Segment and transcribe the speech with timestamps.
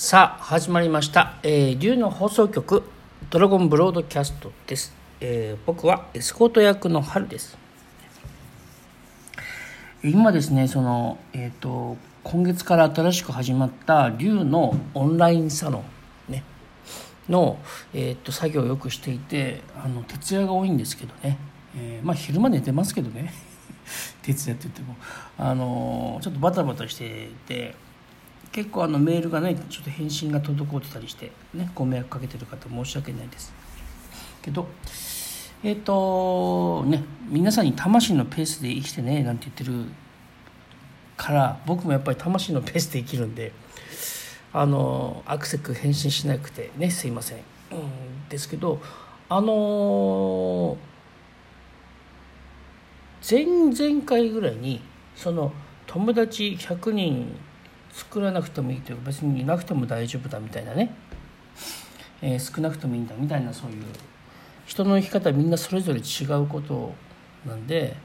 [0.00, 2.84] さあ始まりました、えー、竜の放送局
[3.30, 7.58] ドラゴンブロードキャストです、えー僕はエスコート役の春です。
[10.04, 15.82] 今ですねそのえっ、と今月から新しく始まった竜のオンラインサロ
[16.28, 16.44] ンね
[17.28, 17.58] の、
[17.92, 21.38] えー、と作業をよくしていてあの徹夜が多いんですけどね、
[21.76, 23.32] えーまあ昼間寝てますけどね。
[24.22, 24.96] 徹夜って言っても。
[25.38, 27.74] あのちょっとバタバタしてて
[28.52, 33.52] 結構あのメールがねちょっと返信が滞ってたりしてねご迷惑かけてる方申し訳ないです。
[34.42, 34.66] けど
[35.62, 39.90] えっ、とね皆さんに魂のペースで生きてねなんて言ってる
[41.16, 43.52] から僕もやっぱり魂のペースで生きるんで
[44.52, 48.80] あのアクセク返信しなくてねすいません、うん、ですけど
[49.28, 50.78] あの
[53.28, 54.80] 前々回ぐらいに
[55.16, 55.52] その
[55.86, 57.36] 友達100人
[57.92, 60.94] 作らなくてもいいというか別にいなくても大丈夫だみたいなね、
[62.22, 63.84] えー少なくてもいいんだみたいなそういう
[64.66, 66.94] 人の生き方みんなそれぞれ違うこと
[67.46, 67.96] なんで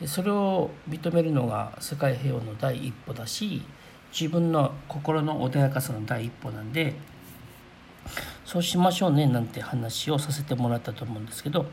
[0.00, 3.62] でそれを認めるのが世界平和の第一歩だし
[4.12, 6.94] 自分の心の穏やかさの第一歩なんで
[8.44, 11.66] そうしましょうねなんて話をさせてもらったと思うんですけど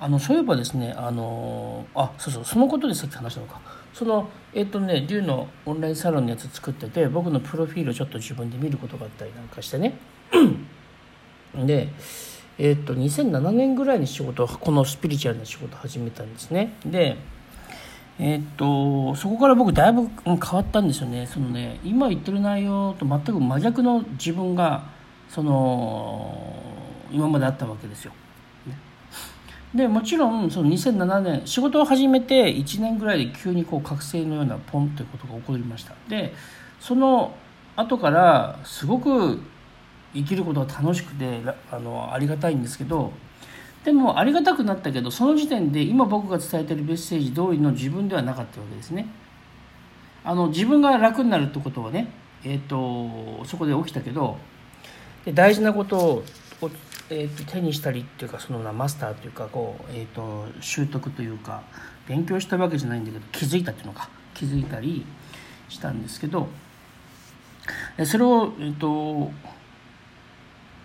[0.00, 3.83] あのそういえばですねあのあそうそうそのことでさっき話したのか。
[3.94, 9.96] そのえっ、とね龍のオンラインサロンのやつ作ってて僕のプロフィールをちょっと自分で見ることがあったりなんかしてね。
[11.54, 11.88] で
[12.58, 16.74] えっ、と2007年ぐらいに仕事このスピリチュアルな仕事を始めたんですね。
[16.84, 17.16] で
[18.18, 21.26] えっ、とそこから僕だいぶ変わったんですよね。
[21.26, 24.84] そのね今言ってる内容と全く真逆の自分が
[25.28, 26.56] その
[27.12, 28.12] 今まであったわけですよ。
[29.74, 35.94] でもちろんその2007年仕事を始めて1年ぐらいで急にこう覚醒のようなポンということが起こりました。
[36.08, 36.32] で
[36.78, 37.34] その
[37.76, 39.40] 後からすごく
[40.14, 41.40] 生きることが楽しくて
[41.72, 43.12] あのありがたいんですけど
[43.84, 49.06] でもありがたくなったけどその時点で今僕が伝えてるメッセージ通りの自分ではなかったわけですね。
[50.22, 52.08] あの自分が楽になるってことはね
[52.44, 54.38] えっ、とそこで起きたけど
[55.24, 56.70] で大事なことを、
[57.10, 61.62] えー、と手にしたりっていうかそのなマスターというかこう、えー、と習得というか
[62.08, 65.04] 勉強したわけじゃないんだけど気づいたっていうのか気づいたり
[65.68, 66.48] したんですけど
[68.04, 69.30] それを、えー、と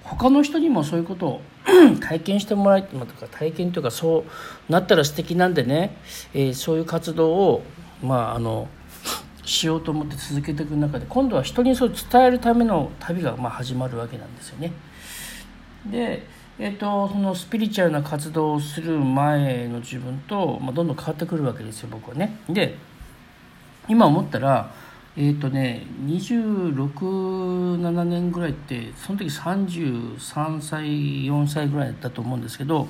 [0.03, 1.41] 他の人にもそういうことを
[2.01, 4.25] 体験してもらいまあとか体験というかそ
[4.69, 5.95] うなったら素敵なんでね、
[6.33, 7.63] えーそういう活動を
[8.01, 8.67] まああの
[9.45, 14.71] しようと思って続けていく中で今度は人にそう伝えるための旅がまあ始まるわけなんですよね。
[15.85, 16.25] で、
[16.57, 22.37] えー、とそのスピリチュアルな活動をする前の自分と、まあ、どんどん変わってくるわけですよ僕はね。
[22.49, 22.75] で
[23.87, 24.71] 今思ったら
[25.17, 30.85] えっ、とね267年ぐらいってその時33歳
[31.25, 32.87] 4歳ぐらいだったと思うんですけど、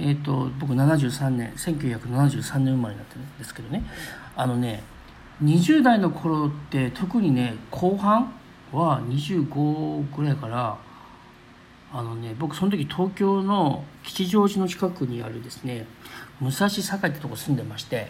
[0.00, 3.84] えー、と僕73年1973年生まれになってるんですけどね
[4.34, 4.82] あのね
[5.42, 8.32] 20代の頃って特にね後半
[8.72, 10.78] は25ぐらいから
[11.92, 15.86] あのね僕その時東京の吉祥寺の近くにあるですね
[16.40, 18.08] 武蔵境ってとこ住んでまして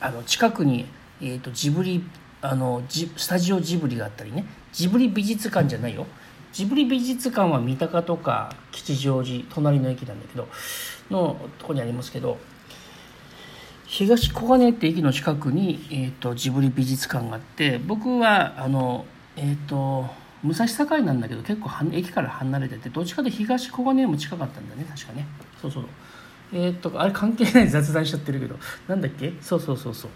[0.00, 0.86] あの近くに、
[1.20, 2.02] えー、とジブリ
[2.40, 6.06] あのジスタジオジブリがあったりねジブリ美術館じゃないよ。
[6.52, 10.48] ジブリ美術館は三鷹とか吉祥寺隣の駅なんだけど
[11.10, 12.38] のとこにありますけど
[13.86, 20.06] 東小金って駅の近くに、えー、とジブリ美術館があって僕はあのえっ、と
[20.42, 25.26] 武蔵境なんだけど結構は駅から離れててどっちかというと東小金井も近かったんだね確かね。
[25.60, 25.84] そうそう
[26.52, 28.56] えっ、とあれ関係ない雑談しちゃってるけど
[28.88, 29.32] なんだっけ？
[29.40, 30.10] そうそうそうそう。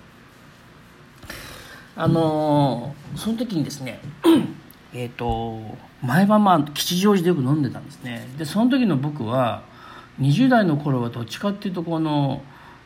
[1.97, 4.01] あのーその時にですね
[4.93, 5.59] えっと
[6.03, 8.29] 毎晩まあ吉祥寺でよく飲んでたんですね。
[8.37, 9.63] でその時の僕は
[10.21, 12.43] 20代の頃はどっちかっていうとこの、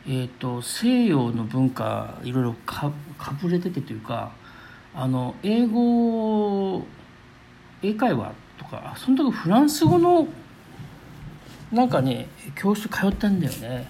[0.07, 4.31] えー、と西洋の文化いろいろかかぶれててというか
[4.95, 6.85] あの英語
[7.83, 10.27] 英会話とかその時フランス語の
[11.71, 13.89] なんかね教室通ったんだよね。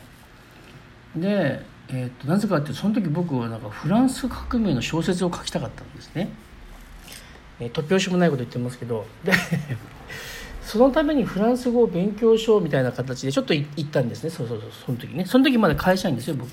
[1.16, 6.30] で、えー、となぜかってその時僕はなんかフランス革命の小説を書きたかったんですね、
[7.60, 9.06] えー突拍子もないこと言ってますけど。
[9.24, 9.34] で
[10.64, 14.30] そのためにフランス語を勉強しようみたいな形でちょっと行ったんですね。
[14.30, 15.26] そうそうそうその時ね。
[15.26, 16.50] その時まだ会社員ですよ僕。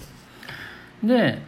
[1.05, 1.41] で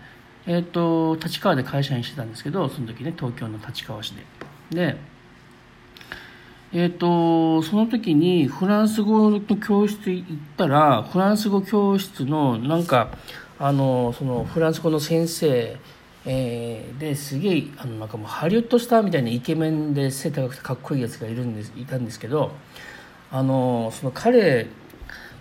[0.47, 4.25] えっ、と立川で会社員してたんですけどその時ね東京の立川市で。
[4.71, 4.97] で
[6.73, 10.25] えっ、とその時にフランス語の教室行っ
[10.57, 13.11] たらフランス語教室のなんか
[13.59, 15.79] あのそのフランス語の先生、え
[16.25, 22.53] えー、ですげえあのなんかもうハリウッドスターみたいなイケメンで背高くてかっこいいやつがいるんですいたんですけど
[23.33, 24.67] あのその彼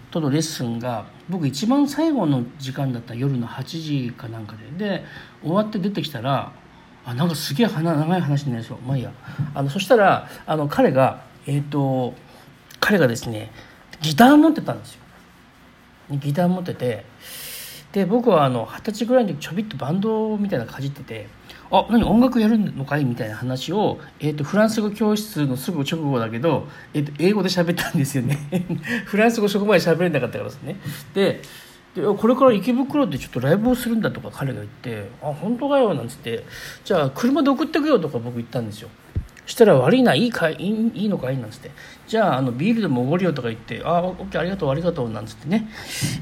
[0.10, 3.64] とのレッスンが僕一番最後の時間だった夜の8
[4.08, 5.04] 時かなんかでで
[5.44, 6.52] 終わって出てきたら
[7.06, 8.78] あなんかすげえ長い話になりそう。
[8.86, 9.12] まあいいや。
[9.54, 12.14] あのそしたらあの彼がえっ、ー、と
[12.80, 13.52] 彼がですね
[14.02, 15.00] ギター持ってたんですよ。
[16.12, 17.06] ギター持ってて。
[17.92, 21.28] で僕はあの二十歳ぐらいの時ちょびっとバンドみたいなのかじってて
[21.72, 28.38] 「あ何音楽やるのかい?」みたいな話を、えーと、フランス語教室のすぐ直後だけど、えーと、英語で喋ったんですよね。
[29.06, 30.76] フランス語そこまで喋れなかったからですね。
[31.16, 31.42] で
[31.96, 36.46] でこれから池袋でちょっとライブをするんだとか彼が言って「あ本当かよ」なんつって
[36.86, 38.90] 「じゃあ車で送ってくよ」とか僕言ったんですよ。
[39.50, 41.72] したら悪いないいかいいいのかいなんつって。
[42.08, 45.70] じゃああのビールでもおごるよとか言ってああオッケーありがとうありがとうなんつってね。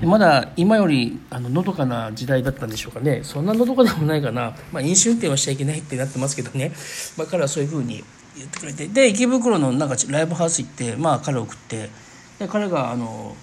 [0.04, 3.22] まだ今よりあののどかな時代だったんでしょうかね。
[3.24, 6.72] そんなのどかでもないかな、まあ、飲酒運転はしちゃいけないってなってますけどね、
[7.18, 8.04] まあ、彼はそういうふうに
[8.36, 8.88] 言ってくれて。
[8.88, 11.90] で池袋のなんかライブハウス行ってまあ彼を送って
[12.40, 13.36] で彼があの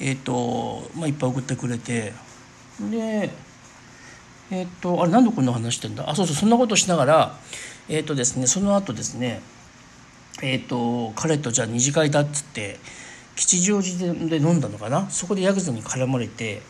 [0.00, 2.12] えっ、ー、と、まあ、いっぱい送ってくれて。
[2.80, 3.30] で
[4.50, 6.08] えっ、ー、とあれ何でこんな話してんだ？
[6.08, 7.38] あそうそうそんなことしながら
[7.88, 9.42] えっ、ー、とですねその後ですね
[10.42, 12.78] えっ、と彼とじゃあ二次会だっつって
[13.34, 15.10] 吉祥寺で飲んだのかな？
[15.10, 16.62] そこでヤクザに絡まれて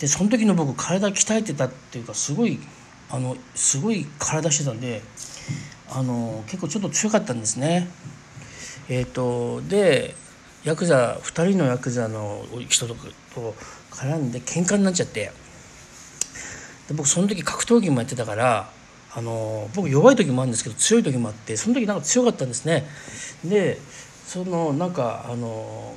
[0.00, 2.58] でその時の僕体鍛えてたっていうかすごい
[3.10, 5.02] あのすごい体してたんで
[5.90, 7.88] あの結構ちょっと強かったんですね。
[8.88, 10.14] えっ、ー、とで
[10.64, 12.94] ヤクザ2人のヤクザの人と
[13.34, 13.54] と
[13.90, 15.32] 絡んで喧嘩になっちゃって。
[16.88, 18.68] で僕その時格闘技もやってたから
[19.14, 22.86] あの僕弱い時もあるんですけど強い時もあってその時なんか強かったんですね。
[23.44, 23.78] で
[24.26, 25.94] そのなんかあの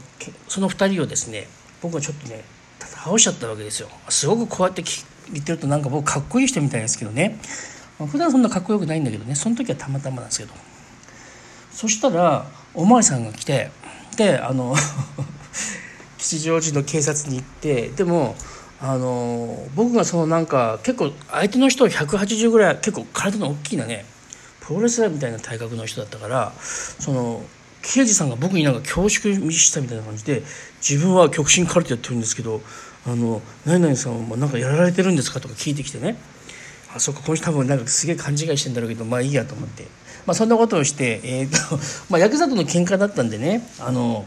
[0.48, 1.48] その2人をですね
[1.82, 2.44] 僕がちょっとね
[2.80, 3.90] 倒しちゃったわけですよ。
[4.10, 4.84] すごくこうやって
[5.32, 7.40] 言ってるとなんか僕かっこいい人みたいですけどね。
[8.12, 9.36] 普段そんなかっこよくないんだけどね。
[9.36, 10.54] その時はたまたまなんですけど。
[11.72, 13.72] そしたらお巡りさんが来て
[14.16, 14.76] であの
[16.18, 18.36] 吉祥寺の警察に行ってでも
[18.82, 24.06] あの僕がそのなんか結構相手の人180ぐらい結構体の大きいなね
[24.62, 27.44] プロレスラーみたいな体格の人だったからその
[27.82, 30.42] 刑事さんが僕になんか恐縮したみたいな感じで
[30.82, 32.62] 自分は極真カルテやってるんですけど
[33.06, 36.18] 「あの何々さんはなんかやられてるんですか?」とか聞いてきてね
[36.94, 39.86] あそっかこの人多分なんかすげえ勘違いしてんだろうけどまあいいやと思って、
[40.26, 41.78] まあ、そんなことをして、えーと
[42.10, 44.26] まあ、ヤクザとの喧嘩だったんでねあの、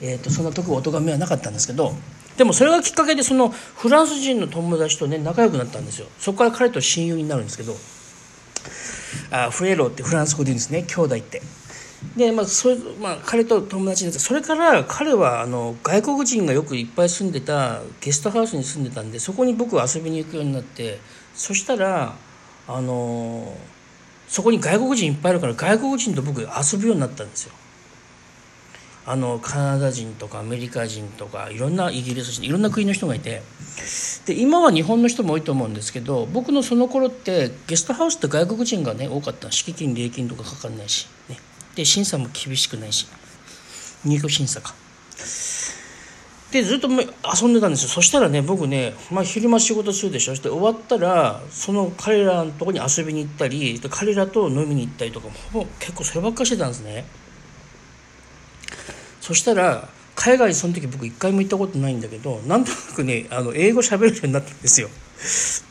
[0.00, 1.94] えーと、そんな特お咎めはなかったんですけど
[2.36, 6.06] でもそれがきっかけでそのフランス人の友達とね仲良くなったんですよ。
[6.20, 7.76] そこから彼と親友になるんですけど
[9.32, 11.42] あフレローってフランス語で言うんですね兄弟って。
[12.16, 21.00] でまあそれまあ、彼と友達になってそれから彼はあの外国人がよくいっぱい住んでたゲストハウスに住んでたんでそこに僕は遊びに行くようになって
[21.34, 22.14] そしたら
[22.68, 23.52] あの
[24.28, 27.52] そこに外国人いっぱいいるから外国人と僕遊ぶようになったんですよ。
[29.06, 33.40] あのカナダ人とかアメリカ人とかいろんなイギリス人いろんな国の人がいて
[34.26, 41.38] で今は日本の人も多いと思うんですけど僕のその頃ってゲストハウスって外国人がね多かった敷金礼金とかかかんないし、ね、
[41.74, 43.08] で審査も厳しくないし
[44.04, 44.74] 入居審査か。
[46.52, 57.04] でずっと遊んでたんですよそしたらね僕ね、まあ、昼間仕事するでしょそして終わったらその彼らのとこに遊びに行ったり彼らと飲みに行ったりとかも結構そればっかしてたんですね。
[59.20, 64.88] そしたら海外その時僕一回も行ったことないんだけどなんとなくねあの英語喋れるようになったんですよ。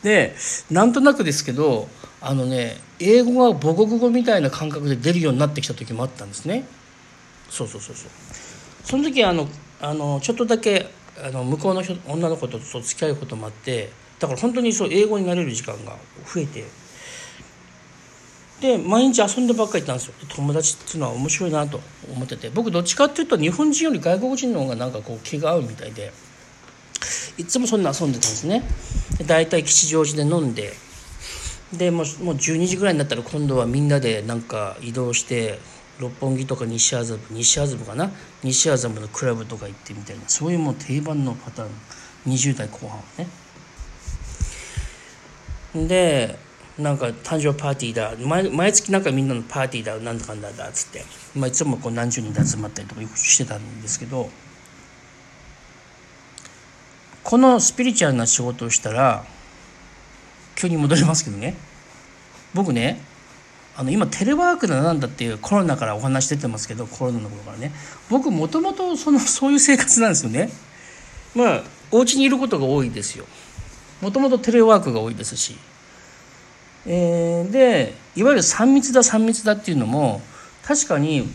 [0.04, 0.36] で
[0.70, 1.88] なんとなくですけど
[2.20, 6.64] あのね英語が母国語みたいな感覚で出るようになってきた時もあったんですね。
[7.50, 8.10] そうそうそうそう。
[8.84, 9.48] その時あの
[9.80, 10.86] あのちょっとだけ
[11.24, 16.64] あの向こうの女の子と付き合うこともあってだから本当にそう英語になれる時間が増えて。
[18.60, 20.14] で毎日遊んでばっかりいたんですよ。
[20.34, 21.80] 友達っていうのは面白いなと
[22.12, 22.50] 思ってて。
[22.50, 26.12] 僕どっちかっていうと日本人より外国人の方がなんかこう気が合うみたいで。
[27.36, 28.64] いつもそんな遊んでたんですね。
[29.18, 30.72] で大体吉祥寺で飲んで。
[31.72, 35.60] でもうもう12時ぐらいになったら今度はみんなでなんか移動して
[36.00, 38.10] 六本木とか西麻布西麻布かな？
[38.42, 40.22] 西麻布のクラブとか行ってみたいな。
[40.28, 41.70] そういうもう定番のパターン。
[42.26, 43.04] 20代後半は
[45.74, 45.88] ね。
[45.88, 46.38] で
[46.78, 48.14] なんか誕生パーティーだ。
[48.18, 54.30] 毎毎月なんかみんなのパーティーだなんだかんだだっつって、まあ、いつもこう何十人で集まったりとかよくしてたんですけど。
[57.24, 59.22] このスピリチュアルな仕事をしたら
[60.56, 61.56] 急に戻りますけどね。
[62.54, 63.04] 僕ね
[63.78, 67.70] あの今テレワークだなんだっていうコロナからお話出てますけどコロナの頃からね。
[68.10, 70.50] 僕もともとそのそういう生活なんですよね。
[71.36, 73.24] まあお家にいることが多いですよ。
[74.00, 75.56] もともとテレワークが多いですし。
[76.86, 80.22] えー、でいわゆる3密だ3密だっていうのも
[80.64, 81.28] 確かに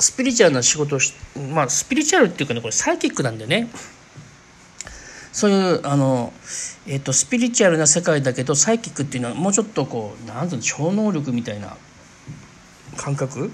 [0.00, 1.14] スピリチュアルな仕事をし
[1.54, 3.68] まあスピリチュアルっていうかねこれサイキックなんだよね。
[5.36, 6.32] そういうあの、
[6.86, 11.76] えーと、スピリチュアルな世界だけどサイキックっていうのはもうちょっとこう何ていうの超能力みたいな
[12.96, 13.50] 感覚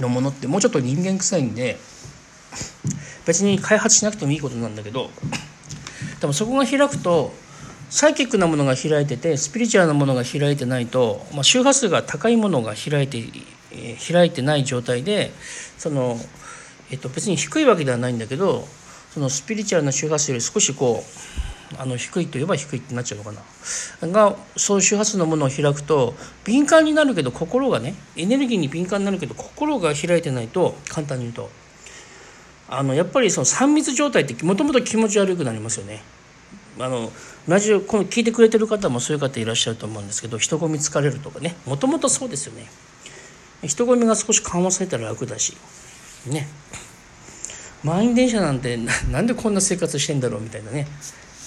[0.00, 1.78] のものってもうちょっと人間臭いんで
[3.24, 5.08] 別に開発しなくてもいいことなんだけど
[6.20, 7.32] でもそこが開くと
[7.88, 13.24] サイキックなものが開いててスピリチュアルなものが開いてないと、まあ、周波数が高いものが開いて
[13.72, 15.32] え開いてない状態で
[15.78, 16.18] その、
[16.90, 18.68] えっと、別に低いわけではないんだけど
[19.14, 21.04] そのスピリチュアルな周波数より少しこ
[21.72, 23.32] うあの低いといえば低いってなっちゃうのか
[24.02, 31.48] ながそう周波数のものを開くと敏感になるけど心がねエネルギーに敏感になるけど心が開いてないと簡単に言うと
[32.68, 36.02] あのやっぱりその3密状態ってもともと気持ち悪くなりますよね。
[36.80, 37.12] あの
[37.46, 42.66] ラジオこの聞いてくれてる方もそういう方いらっしゃると思うんですけど人混み疲れるとかねもともとそうですよね。
[43.62, 45.56] 人混みが少し緩和されたら楽だし
[46.26, 46.48] ね
[47.84, 48.78] 満員電車なんて
[49.12, 50.86] なんでこんな生活してんだろうみたいなね。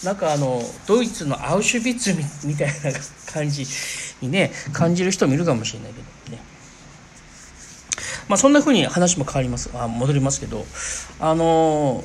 [0.04, 2.92] なんかあのドイツのアウシュビッツみたいな
[3.26, 3.66] 感じ
[4.22, 6.44] にね感じる人もいるかもしれないけどね。
[8.28, 9.70] まあそんな風に話も変わります。
[9.74, 10.66] あ戻りますけど。
[11.20, 12.04] あの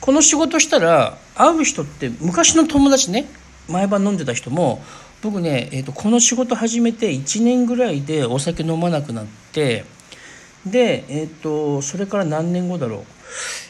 [0.00, 3.26] この仕事したら会う人って昔の友達ね
[3.68, 4.82] 毎晩飲んでた人も
[5.22, 9.84] 僕ね、えーと、この仕事始めて1年ぐらいでお酒飲まなくなって
[10.66, 13.04] で、えーと、それから何年後だろう。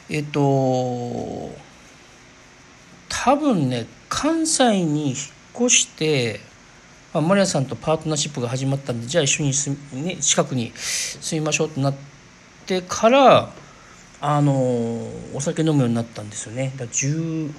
[0.08, 1.54] えっ、ー、と
[3.08, 5.16] 多分ね関西に引っ
[5.56, 6.40] 越して
[7.16, 11.94] まあ、マリアさんとパートナーシップが始まったんでじゃあ一緒に住み、ね、近くに住みましょうってなっ
[12.66, 13.50] てから
[14.20, 14.52] あの
[15.32, 16.74] お酒飲むようになったんですよね。
[16.76, 17.52] だ13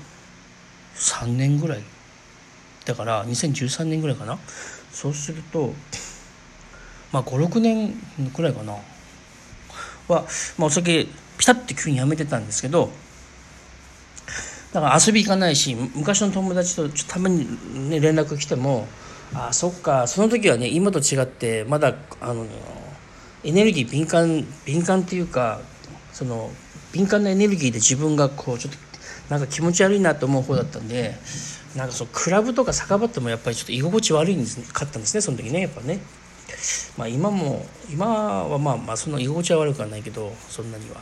[1.25, 1.79] 年ぐらい。
[2.85, 4.37] だから2013年ぐらいかな。
[4.91, 5.73] そうすると
[7.11, 7.93] まあ56年
[8.31, 8.75] くらいかな。
[10.07, 10.25] は、
[10.57, 11.05] まあ、お酒
[11.37, 12.89] ピタッて急にやめてたんですけど
[14.73, 18.87] だから遊び行かないし昔の友達とたまに、ね、連絡来ても
[19.33, 22.45] あそっかその時はね今と違ってまだあの
[23.43, 25.61] エネルギー敏感敏感っていうか
[26.11, 26.49] その
[26.91, 28.79] 敏感なエネルギーで自分がこうちょっと
[29.29, 31.15] なんか気持ち悪いなと思う方だったんで
[31.75, 35.99] なんかそうクラブとか酒場ってもやっぱりちょっと居心地悪いんですかったんですねその時ねやっぱね。
[36.97, 41.01] まあ今も今はまあまあそんな居心地は悪くはないけどそんなには。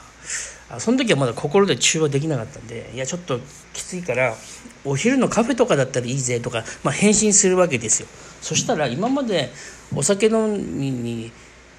[0.67, 3.39] あその時はまだ心で中和できなかったんでいやちょっと
[3.71, 4.33] きついから
[4.83, 8.07] お昼のカフェとかだったらいいぜとか、まあ、返信するわけですよ。
[8.41, 9.51] そしたら今まで
[9.95, 11.31] お酒飲みに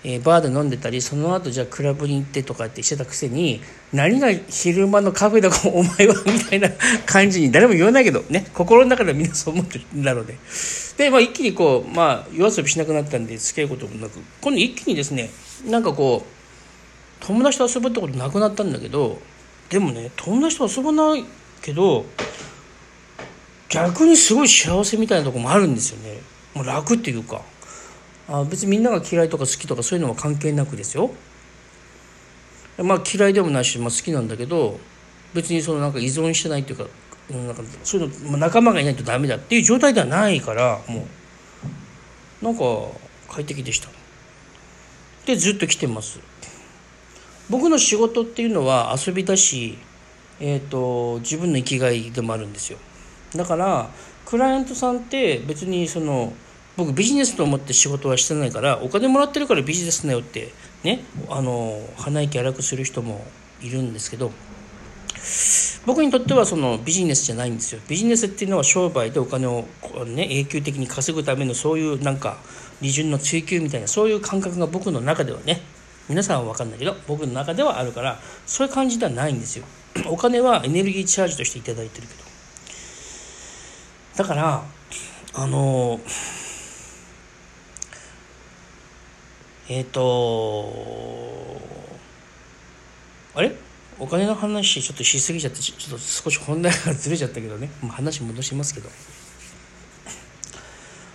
[0.08, 3.60] えー、バーで飲んでたりその後じゃあクラブに行ってとかってしてたくせに
[3.92, 6.70] 何が昼間のカフェだか お前はみたいな
[7.06, 10.38] 感じに誰も言わないけどね心の中ではみんなそう思ってるんだろうね。
[10.96, 14.18] で、まあ、一気にこう、まあ、夜遊びしなくなったんで付き合うこともなく。
[14.40, 15.30] 今度一気にですね
[15.66, 19.18] なんかこう友達と遊ぶってことなくなったんだけど
[19.68, 21.24] でもね友達と遊ばない
[21.62, 22.04] けど
[23.68, 26.20] 逆にすごい幸せみたいなとこもあるんですよね。
[26.54, 27.42] もう楽っていうか。
[28.28, 31.10] あ別にみんなが嫌いとか好きとかそういうのは関係なくですよ。
[32.78, 34.78] まあ嫌いでもないし、まあ、好きなんだけど
[35.32, 36.86] 別にそのなんか依存してないっていうか
[37.30, 41.06] なんかそういうの、仲間がいないとダメだっていう状態ではないからも
[42.42, 42.62] うなんか
[43.28, 43.88] 快適でした。
[45.26, 46.20] でずっと来てます。
[47.50, 49.78] 僕の仕事っていうのは遊びだし、
[50.40, 52.78] えーと自分の生きがいでもあるんですよ。
[53.34, 53.90] だから
[54.24, 56.32] クライアントさんって別にその
[56.76, 60.52] 僕ビジネスと思って仕事はしてないからお金もらってるからビジネスだよって
[60.82, 63.24] ねあの鼻息荒くする人も
[63.62, 64.30] いるんですけど
[65.86, 67.80] 僕にとってはそのビジネスじゃないんですよ。
[67.88, 69.64] ビジネスっていうのは商売でお金を
[70.04, 72.38] ね永久的に稼ぐためのそういうなんか
[72.80, 75.60] 利潤の追求みたいなそういう感覚が僕の中ではね
[76.08, 79.64] 皆さんは分かんないけど僕の中ではあるからそういう感じではないんですよ。
[80.10, 82.24] お金はエネルギーチャージとして頂いてるけど。
[84.16, 84.64] だから
[85.34, 86.00] あの
[89.68, 91.60] えっ、ー、と
[93.34, 93.65] あれ？
[93.98, 98.88] お金の話ちょっとしすぎちゃってちょっと少し本題がずれちゃったけどね、まあ、話戻しますけど。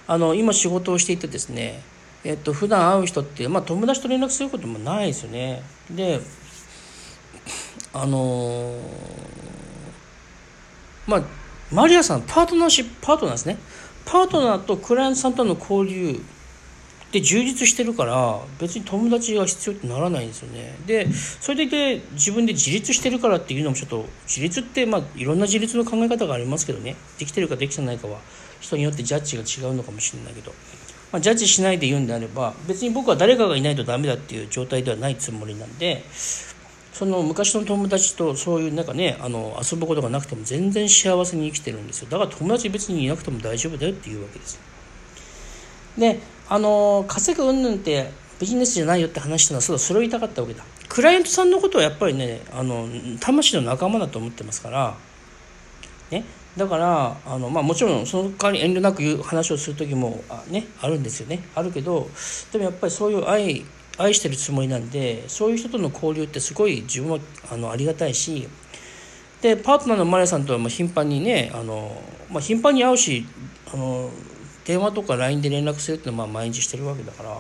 [0.08, 1.82] あの今仕事をしていてですね
[2.26, 5.64] えっと普段会う人って、まあ、友達と連絡することもないですよね。
[5.90, 6.20] で
[7.94, 8.76] あの
[11.08, 11.24] まあ
[11.72, 13.58] マリアさんパートナーシップパートナーですね。
[14.06, 16.22] パートナーとクライアントさんとの交流
[17.12, 20.76] で充実してるから別に友達が必要ってならないんですよね。
[20.86, 26.96] でそれでいて自分で自立してるからっていうのもちょっと自立ってまあいろんな自立の考え方がありますけどね。
[27.20, 28.20] できてるかできてないかは
[28.62, 30.54] 人によってジャッジが違うのかもしれないけど、
[31.12, 36.04] まあ、ジャッジしないで言うんであれば別に僕は誰かがいないとダメだっていう状態ではないつもりなんで
[36.94, 42.10] その昔の友達とそういうなんかねあの遊ぶことがなくても全然幸せに生きてるんですよ。
[42.10, 44.60] だから友達別にいなくても大丈夫だよっていうわけです。
[45.98, 46.20] で
[46.52, 50.66] あの稼ぐ云々ってビジネスじゃないよって話したのはそうそれを言いたかったわけだ。
[50.90, 52.90] クライアントさんのことはやっぱりねあの
[53.22, 54.96] 魂の仲間だと思ってますから。
[56.10, 56.26] ね。
[56.58, 61.42] だからあの、まあ、もちろんその代わり遠慮なく言う話をする時もあ,、ね、あるんですよね。
[61.56, 62.10] あるけど
[62.52, 63.64] でもやっぱりそういう愛
[63.98, 68.50] 愛してるつもりなんでそういう人との交流ってすごい自分はあのありがたいし
[69.42, 71.96] でパートナーのマリアさんとはもう頻繁にねあの、
[72.30, 73.26] まあ、頻繁に会うし
[73.74, 74.10] あの
[74.66, 77.38] 電話とか LINE で連絡するってのはまあ毎日してるわけだから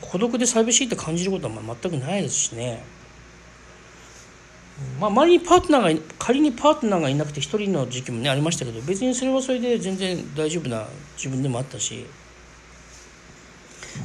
[0.00, 2.82] 孤独で寂しいって感じることはまあ全くないですしね。
[4.98, 10.86] まあ、周りにパートナーが仮にパートナーがいなくて一人の時期もねありましたけど別にそれはそれで全然大丈夫な
[11.16, 12.06] 自分でもあったし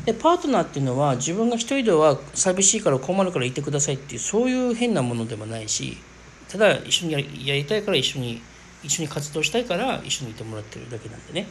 [0.05, 5.97] でパートナーっていうのは自分が一人では寂しいから困るからいてくださいっていうそういう変なものでもないし
[6.49, 8.41] ただ一緒にやりたいから一緒に
[8.83, 11.47] 一緒に活動したいから一緒にいてもらってるだけなんでね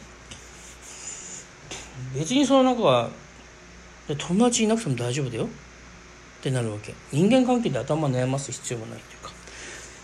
[2.13, 3.09] 別にその中は
[4.17, 5.45] 友達いなくても大丈夫だよ。
[5.45, 5.47] っ
[6.41, 6.93] てなるわけ。
[7.11, 9.31] 人間関係で頭悩ます必要もないというか。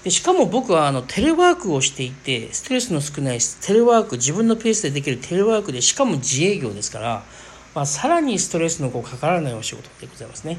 [0.03, 7.23] でしかも僕はあのテレワークをしていてストレスの少ないテレワーク自分のペースでできるテレワークでしかも自営業ですから、
[7.75, 10.57] まあ、さらにストレスのこうかからないお仕事でございますね。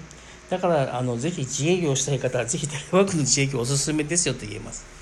[0.49, 5.02] だからあのぜひ自営業したい方はぜひテレワークの自営業おすすめですよと言えます。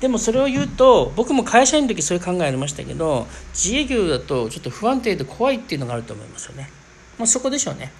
[0.00, 6.70] でもそれを言うと僕も会社員の時そういう考えありましたけど自営業だとちょっと不安定で怖いっていうのがあると思いますよね。
[7.18, 7.92] まあそこでしょうね。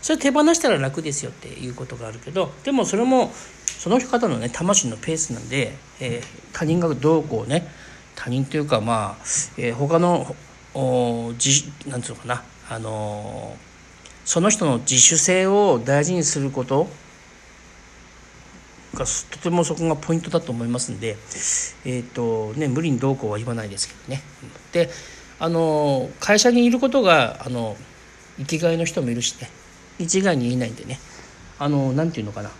[0.00, 3.30] それ手放したら楽ですよっていうことがあるけどでもそれも
[3.66, 7.68] その方のね魂のペースなんで、えー、他人がどうこうね
[8.14, 9.24] 他人というかまあ、
[9.58, 10.34] えー、他の
[10.74, 16.88] お自なんていうのかなあのー、その人の自主性を大事にすること
[18.94, 21.16] がとてもそこがポイントだと思いますんで、
[21.84, 24.22] えーとね、無理にどうこうは言わないですけどね。
[24.72, 24.90] で
[25.38, 27.76] あの会社にいることがあの
[28.38, 29.48] 生きがいの人もいるしね。
[29.98, 30.98] 一概に言えないんでね。
[31.58, 32.50] あの何て言うのかな。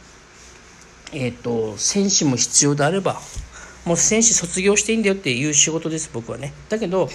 [1.12, 3.20] えっ、ー、と戦士も必要であれば
[3.84, 6.52] もう戦士卒業していいんだよっていう仕事です僕はね。
[6.68, 7.08] だけど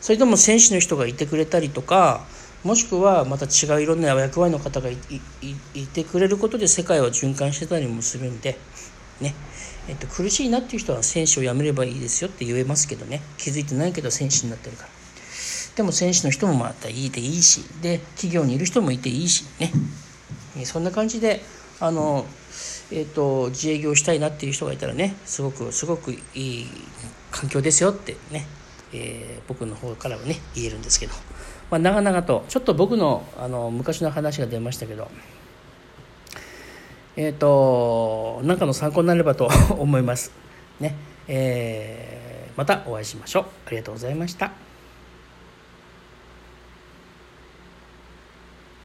[0.00, 2.24] それでも戦士の人がいてくれたりとか
[2.64, 4.96] もしくはまた違ういろんな役割の方がい
[5.92, 8.58] てくれることで世界は循環してたりもするんで
[9.20, 9.34] ね。
[9.88, 13.22] えっと、苦しいなっていう人は戦士をやめればいいですよって言えますけどね。
[13.38, 14.88] 気づいてないけど戦士になってるから。
[15.74, 17.62] でも選手の人もまたいていいし。
[17.80, 19.44] で企業にいる人もいていいし。
[19.58, 19.72] ね。
[20.64, 21.42] そんな感じで
[21.80, 22.26] あの、
[22.92, 26.66] えーと、自営業したいなっていう人がいたらねすごくすごくいい
[27.30, 28.46] 環境ですよってね、
[28.92, 31.14] えー、僕の方からはね言えるんですけど、
[31.70, 35.08] まあ、長々とちょっと僕のあの昔の話が出ましたけど
[37.16, 40.32] えっ、ー、と何かの参考になればと 思います。
[40.78, 40.94] ね。
[41.28, 43.44] えー、またお会いしましょう。
[43.66, 44.69] ありがとうございました。